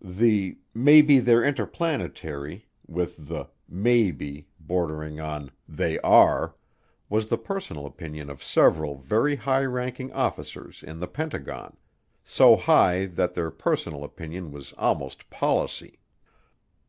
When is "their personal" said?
13.34-14.04